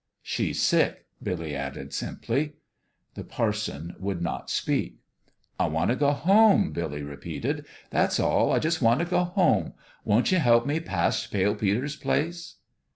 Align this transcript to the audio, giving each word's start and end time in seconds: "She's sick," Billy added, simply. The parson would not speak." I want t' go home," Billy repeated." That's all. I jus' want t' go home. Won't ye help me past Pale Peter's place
"She's 0.23 0.59
sick," 0.59 1.05
Billy 1.21 1.55
added, 1.55 1.93
simply. 1.93 2.53
The 3.13 3.23
parson 3.23 3.93
would 3.99 4.19
not 4.19 4.49
speak." 4.49 4.97
I 5.59 5.67
want 5.67 5.91
t' 5.91 5.95
go 5.95 6.09
home," 6.11 6.71
Billy 6.71 7.03
repeated." 7.03 7.67
That's 7.91 8.19
all. 8.19 8.51
I 8.51 8.57
jus' 8.57 8.81
want 8.81 9.01
t' 9.01 9.05
go 9.05 9.25
home. 9.25 9.73
Won't 10.03 10.31
ye 10.31 10.39
help 10.39 10.65
me 10.65 10.79
past 10.79 11.29
Pale 11.31 11.53
Peter's 11.57 11.95
place 11.95 12.55